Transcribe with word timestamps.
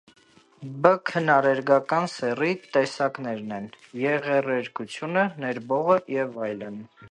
Բ. 0.85 0.91
Քնարերգական 1.09 2.09
սեռի 2.13 2.55
տեսակներէն 2.77 3.55
են՝ 3.59 3.69
եղեռերգութիւնը, 4.07 5.29
ներբողը 5.47 6.03
եւ 6.19 6.45
այլն։ 6.49 6.85